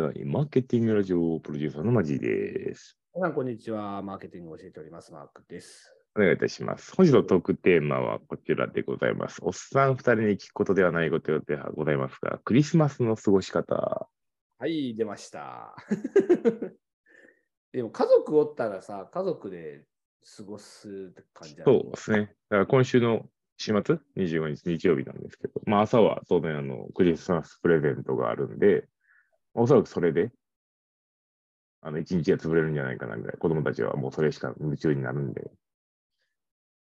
[0.00, 2.98] な、マーケティングラジオプロデューサーのマジです。
[3.14, 4.02] 皆さん、こんにちは。
[4.02, 5.12] マーケティングを教えております。
[5.12, 5.94] マークです。
[6.16, 6.92] お願いいたします。
[6.96, 9.38] 本日のトークテーマはこちらでございます。
[9.40, 14.08] おっさん二人に聞くことではないことではございますが、クリスマスの過ごし方。
[14.58, 15.76] はい、出ました。
[17.70, 19.84] でも、家族おったらさ、家族で
[20.38, 22.18] 過ごすって感じだそうですね。
[22.18, 28.88] だから今週の週末、25日日曜日なんですけど、まあ朝は当然あのクリスマスプレゼントがあるんで、
[29.54, 30.30] おそらくそれで、
[31.80, 35.50] あの一日が潰れるんじゃないかなみたいな、子供たちはもうそれしか夢中になるんで。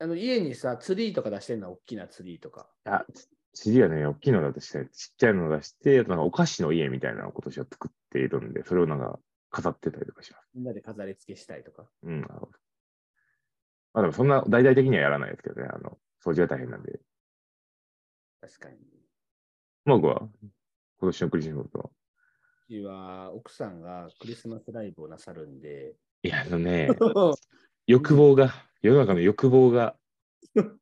[0.00, 1.72] あの家にさ、ツリーとか出してんの？
[1.72, 2.68] 大きなツリーとか。
[2.84, 3.06] あ、
[3.54, 9.18] 次はね、大きいのだとして、ちっちゃいの出して、あとなんかお菓子の家みたいなのを今年は作っているんで、それをなんか
[9.50, 10.48] 飾ってたりとかします。
[10.54, 11.88] みんなで飾り付けしたいとか。
[12.02, 12.20] うん。
[12.20, 12.52] なるほど
[13.94, 16.98] まあでもそんな大々的にはやらないですけどね、あの、掃除が大変なんで。
[18.40, 18.76] 確かに。
[19.84, 20.28] マークは
[21.00, 21.90] 今年のクリスマスはう
[22.68, 26.88] ちは奥さんがクリスマスライブをなさるんで、いや、あのね、
[27.86, 29.96] 欲望が、世の中の欲望が、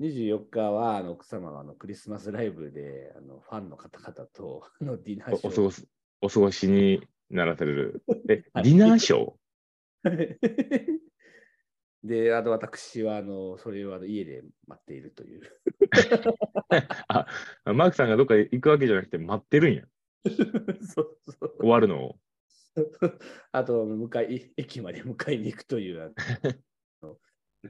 [0.00, 5.88] 24日はあの奥様はあのクリスマスライブであのファンの方々とあのディナーショーおお過ごす、
[6.22, 8.02] お過ごしにならされる。
[8.28, 10.98] え、デはいィナーショー？
[12.02, 15.42] で、あの私はあのそれをあの家で待っているという。
[17.08, 17.26] あ、
[17.64, 19.84] マークさんがどっか行くわけじゃなくて待ってるんや。
[20.86, 22.04] そうそう終わるの？
[22.06, 22.18] を。
[23.52, 26.14] あと迎え、駅まで迎えに行くという。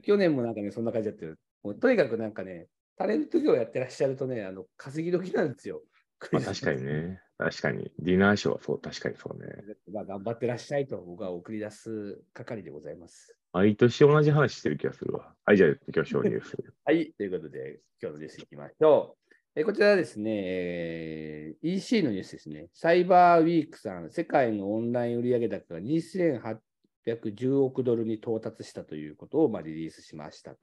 [0.01, 1.35] 去年もなんかね、そんな感じだったよ。
[1.63, 2.67] もうとにかくなんかね、
[2.97, 5.83] タレント業やってらっしゃるとね、あの稼ぎ時なんですよ。
[6.31, 7.21] まあ確かにね。
[7.37, 7.91] 確かに。
[7.99, 9.47] ディナーショーはそう、確かにそうね。
[9.91, 13.35] まあ、頑張ってらっしゃいと僕は送り出す係でございます。
[13.51, 15.33] 毎年同じ話してる気がするわ。
[15.45, 16.23] はい、じゃあ行きましょう。
[16.23, 19.24] ニュースはい、ということで、今日のニュースいきましょう。
[19.57, 22.67] えこちらですね、えー EC のニュースですね。
[22.73, 30.57] サイバーウィークさん、世界のオンライン売上高が2810億ドルに到達したということを、まあ、リリースしましたと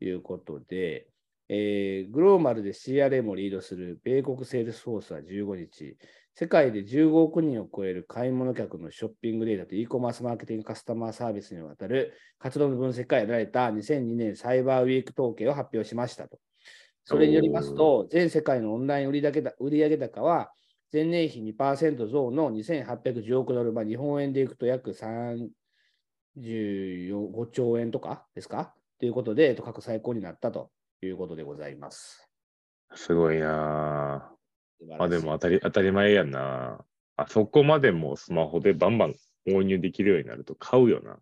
[0.00, 1.06] いうことで、
[1.48, 5.96] えーグローバルで CRM をリードする米国セールスフォースは15日、
[6.34, 16.40] 世界で15億人を超える買い物客のショッピングデータと e コマースマーケティングカスタマーサービスにわたる活動の分析が得られた2002年サイバーウィーク統計を発表しましたと。
[17.04, 20.52] それによりますと、全世界のオンライン売上高売上高は
[20.92, 25.50] 前年比2%増の2810億ドル、まあ、日本円でいくと約35
[27.52, 28.74] 兆円とかですか？
[28.98, 30.70] ということで、えっと過去最高になったと
[31.02, 32.28] いうことでございます。
[32.94, 35.02] すごいなぁ。
[35.02, 36.84] あ、でも当たり当たり前やな
[37.16, 39.14] あそこまでもうスマホでバンバン
[39.46, 41.18] 購入できるようになると買うよな。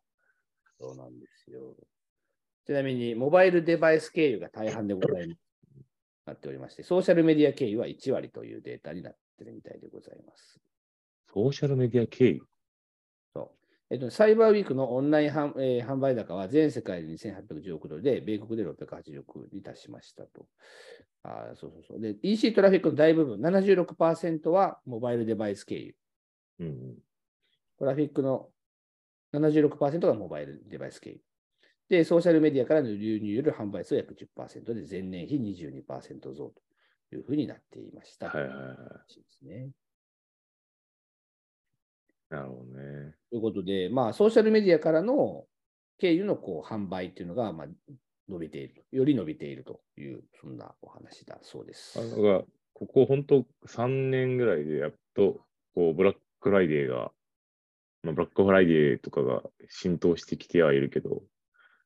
[0.80, 1.74] そうなんですよ。
[2.66, 5.40] ちなみに、モバイルデバイス経由が大半でございます。
[6.28, 10.60] なっておりまして、ソーシャルメディア経由は1割というデータになってるみたいでございます。
[11.32, 12.40] ソーシャルメディア経由？
[13.34, 13.48] そう
[13.90, 20.46] えっと、サイバーウィークのオンライン販,、えー販売高は全世界で2810億ドルで、米国で680億に達しましたと。
[21.22, 25.94] あーそうそうそうで EC トラフィックの大部分、76%はモバイルデバイス経由。
[26.60, 26.94] うん。
[27.78, 28.48] トラフィックの
[29.32, 31.20] 76%がモバイルデバイス経由。
[31.88, 36.52] で、ソーシャルメディアからの流入による販売数は約10%で、前年比22%増
[37.10, 38.28] というふうになっていました。
[38.28, 38.76] はいはいはい。
[39.14, 39.70] ですね。
[42.28, 43.14] なるほどね。
[43.30, 45.46] ということで、まあ、ソーシャルメディアからの
[45.98, 47.66] 経由のこう販売っていうのが、まあ、
[48.28, 52.02] 伸びている、より伸びているという、そんなお話だそうですあ。
[52.02, 52.44] のが、
[52.74, 55.40] ここ本当3年ぐらいでやっと、
[55.74, 57.12] こう、ブラックフライデーが、
[58.02, 61.22] まあ、ブラックフライデーとかが浸透してきてはいるけど、うん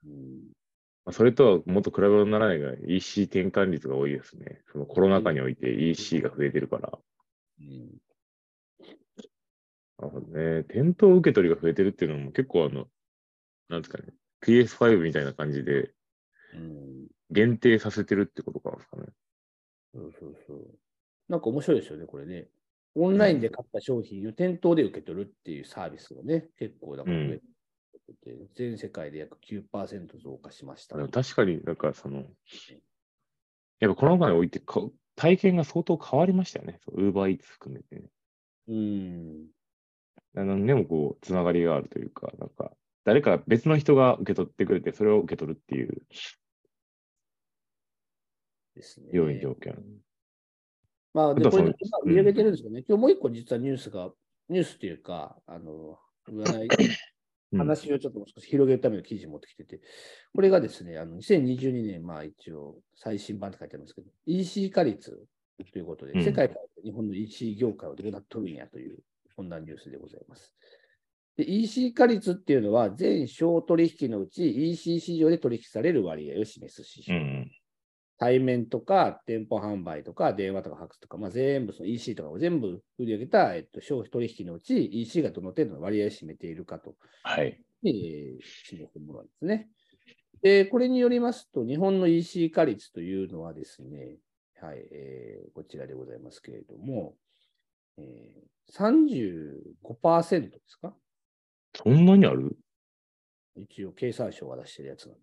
[0.05, 4.63] まあ、それとはもっと比べ物にならないが EC 転換率が多いですね。
[4.71, 6.99] そのコロナ禍において EC が増えてるから。
[7.61, 7.91] うん
[9.99, 10.65] なるほどね。
[10.65, 12.87] 店頭受け取りが増えてるっていうのも結構あの、
[13.69, 14.13] なんですかね、
[14.45, 15.93] PS5 みたいな感じで
[16.55, 19.05] うん限定させてるってことなんですかね。
[19.95, 20.79] そうそうそう。
[21.29, 22.49] なんか面白いですよね、これね。
[22.95, 27.41] オンラインで買った商品を店頭で受け取るっていうサービスがね、結構だから増え
[28.13, 30.97] てて、全世界で約9%増加しました。
[30.97, 32.25] でも確かになんかその、
[33.81, 34.81] やっぱコロナ禍においてか
[35.17, 36.81] 体験が相当変わりましたよね。
[36.93, 38.03] ウーバーイーツ含めてね。
[38.69, 39.47] うん。
[40.35, 42.73] 何でもこう、つながりがあるというか、なんか、
[43.05, 46.03] 誰か別の人が受け取ってくれて、それを受け取るっていう
[48.75, 49.09] ですね。
[49.13, 49.77] 良い条件。
[51.15, 54.11] まあ、でこれでまあ売り上げてるんですけどね、今日もう一個実はニュースが、
[54.49, 55.99] ニュースっていうか、あの、
[56.29, 56.69] 占いうん
[57.57, 59.81] 話をちょっともう少し広げるための記事持ってきてて、
[60.35, 65.27] これがですね、あの2022年、まあ一応最新版って書いてありますけど、EC 化率
[65.73, 68.99] ということで、うん世界から日本の EC 業界はどうなっとるんやという、
[69.37, 70.55] こんなニュースでございます。
[71.37, 77.19] で EC 化率っていうのは、全小取引のうち EC 市場で取引される割合を示す指標。
[77.19, 77.51] うん。
[78.23, 87.61] 対面とか店舗販売とか電話とかファックスとか、まあ、全部その EC とかを全部売り上げた、えっと、消費取引のうち EC がどの程度の割合を占めているかと、はい。
[87.85, 88.39] えー
[88.69, 89.69] 示すものですね。
[90.41, 94.19] で、これによりますと、日本の EC 化率というのはですね、
[94.61, 97.17] はい、えーこちらでございますけれども、
[97.99, 99.59] えー、
[99.93, 100.95] 35%ですか？
[101.75, 102.57] そんなにある？
[103.57, 105.21] 一応、経産省が出してるやつなんで。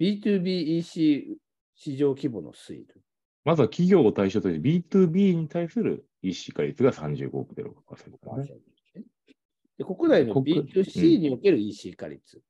[0.00, 1.36] B2BEC
[1.74, 2.94] 市場規模の推移と。
[3.44, 8.48] まずは企業を対象として B2B に対する EC 化率が35.6%ね。
[9.76, 12.40] で国内の国 B2C における EC 化率。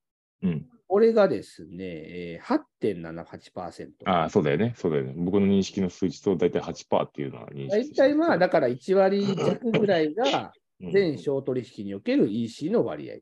[0.42, 0.66] うん。
[0.86, 3.88] これがですね、えー8.78%。
[4.04, 4.74] ああ、そうだよね。
[4.76, 5.14] そうだよね。
[5.16, 13.14] 僕の認識の数値と大体8%っていうのは認識大体まあ、だから1割弱ぐらいがうん全小取引における EC の割合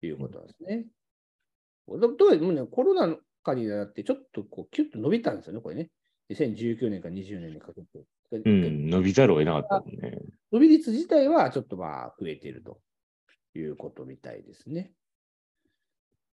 [0.00, 0.84] ということなんですね。
[1.88, 5.90] うもうねコロナ禍になって、ちょっとこうキュッと伸びたんですよね、これね。
[6.30, 8.04] 2019年から20年にかけて。
[8.32, 10.18] うん、伸びざるを得なかったもんね。
[10.52, 12.80] 伸び率自体はちょっとまあ増えていると
[13.54, 14.92] いうことみたいですね。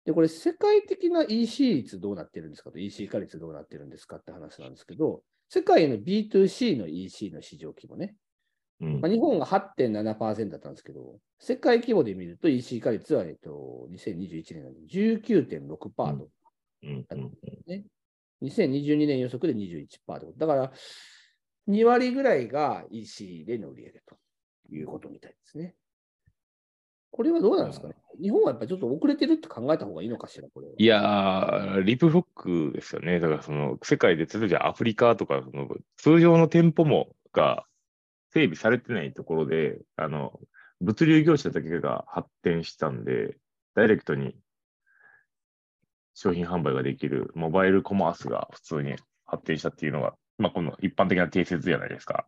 [0.04, 8.14] で、これ世界的な EC 率どうなってるんですかと、EC 化率どうなってるんですかって話なんですけど、世界の B2C の EC の市場規模ね。
[8.80, 16.28] うんまあ、日本が8.7%だったんですけど、世界規模で見ると EC 化率は、えっと、2021年なんで19.6%と、うん
[16.82, 17.06] うん
[18.42, 20.32] 2022年予測で21%ってこと。
[20.38, 20.72] だから、
[21.68, 24.16] 2割ぐらいが EC での売り上げと
[24.70, 25.74] いうことみたいですね。
[27.10, 27.96] これはどうなんですかね？
[28.22, 30.72] 日本はやっぱりちょっと遅れてるって考えた方がいいのかしら、これは。
[30.78, 33.20] いやー、リップフロックですよね。
[33.20, 37.66] だからその世界で、例えばアフリカとか、その通常の店舗もが
[38.32, 40.40] 整備されてないところで、あの、
[40.80, 43.36] 物流業者だけが発展したんで、
[43.74, 44.34] ダイレクトに
[46.22, 48.94] 商品販売ができるモバイルコマースが普通に
[49.24, 52.26] 発展したっていうのが、まあ、この一般的な定説じゃないですか。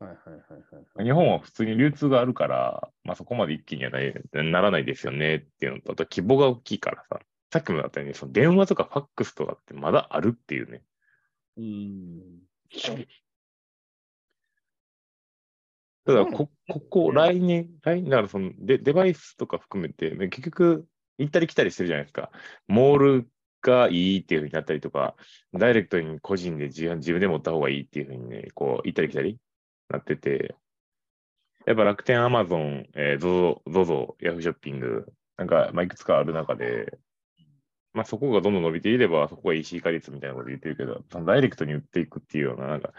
[0.00, 1.04] はいはいはいはい。
[1.04, 7.20] 日本は普通に流通があるから、まあ、そこまで一気にはないならないですよねっていうのと、あと規模が大きいからさ、
[7.52, 10.82] さっきもだったように、その電話とかファックスとかってまだあるっていうね。
[11.58, 12.40] うーん。
[16.04, 20.88] ただこ、ここ、来年、来年、だからそのデデバイスとか含めて、ね結局、
[21.18, 22.30] 行ったり来たりしてるじゃないですか。
[22.68, 23.28] モール
[23.60, 25.14] がいいっていうふうになったりとか、
[25.54, 29.38] ダイレクトに個人で自分自分で持った方がいいっていうふうにね、こう、行ったり来たり
[29.88, 30.56] なってて、
[31.64, 35.06] やっぱ楽天、アマゾン、えー、ゾゾ、ゾゾ、ヤフーショッピング、
[35.36, 36.98] なんか、まあ、いくつかある中で、
[37.92, 42.92] まあ、そこがどんどん伸びていれば、そこが EC 化率みたいなこと言ってるけど、ダイレクトに売っていくっていうような、なんか、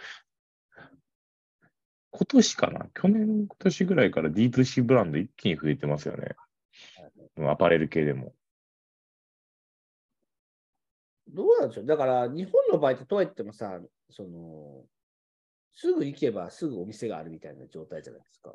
[2.11, 2.87] 今年かな？
[2.93, 6.35] 去年、今年ぐらいから D2C ブランド一気に増えてますよね。
[7.39, 8.33] アパレル系でも。
[11.29, 11.85] どうなんでしょう？
[11.85, 14.83] だから、日本の場合ってとはいってもさ、その、
[15.73, 18.53] すぐ行けばすぐお店があるみたいな状態じゃないですか。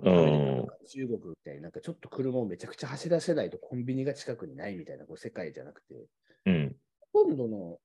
[0.00, 6.06] うん中国みたいになんかちょっと車をめちゃくちゃ走らせないとコンビニが近くにないみたいなこう世界じゃなくて、
[6.46, 6.76] うん。
[7.12, 7.78] ほとんどの、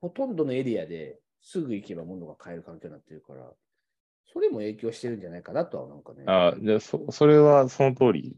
[0.00, 3.50] ほとんどのエリアですぐ行けば物が買える環境になってるから、
[4.32, 6.24] それも影響してるんじゃないかなとはなんかね。
[6.26, 8.36] あじゃあそ、それはその通り。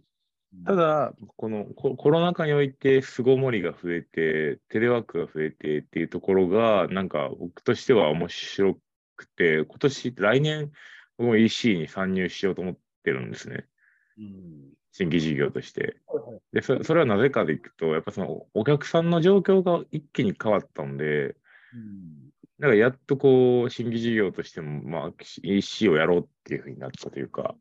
[0.66, 8.78] ただ、このココロナ禍において巣ごもりが増えて、テレワークが増えてっていうところが、なんか僕としては面白
[9.16, 10.73] くて、今年、来年、
[11.16, 13.66] 僕も EC に参入しようと思ってるんですね。
[14.18, 15.97] うん新規事業として。
[16.52, 21.35] で、そそれはなぜかでいくと、やっぱそのお客さんの状況が一気に変わったんで、
[21.73, 22.22] うん
[22.62, 27.57] だからやっとこう、新規事業としても、まあ、EC をやろうっていうふうになったというか、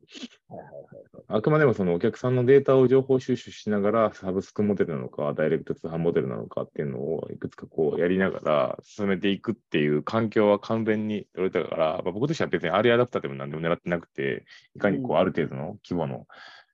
[1.27, 15.17] あくまでもそのお客さんのデータを情報収集しながら、サブスクモデルなのか、ダイレクト通販モデルなのかっていうのをいくつかこうやりながら進めていくっていう環境は完全に取れたから、まあ、僕としては別にアーリーアダプターでも何でも狙ってなくて、いかにこううん。
[15.17, 16.27] ある程度の規模の、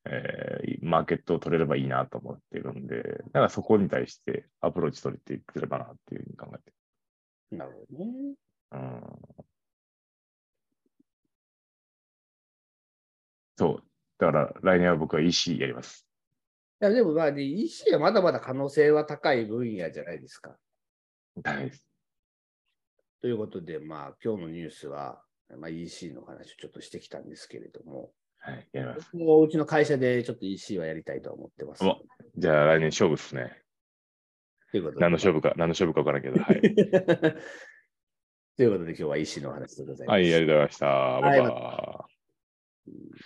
[0.04, 6.77] えーマーケットを取れればいいなと思ってるんで、だからそこに対してアプローチ取れていければなっていうふうに考えて
[7.52, 8.36] なるほどね。
[8.72, 9.48] うん
[13.58, 13.84] そう。
[14.20, 16.06] だから来年は僕は EC やります。
[16.80, 20.56] いやでもまあ、ね、EC はまだまだ可能性は高い分野じゃないですか。
[21.36, 21.84] です。
[23.22, 25.22] ということで、まあ、今日のニュースは、
[25.58, 29.10] まあ、EC の話をちょっとしてきたんですけれども、はい、やります。
[29.12, 31.84] 僕もうちの会社でちょっと EC はやりたいと思ってます。
[31.84, 31.98] お
[32.38, 33.64] じゃあ来年勝負ですね。
[34.78, 35.02] ということで。
[35.02, 36.40] 何の勝負か、何の勝負か分からんけど。
[36.44, 36.62] はい、
[38.58, 40.16] ということで、今日は医師の話でございます。
[40.16, 41.22] はい、ありがとうございました。
[41.22, 41.50] バイバイ。
[41.50, 42.18] はい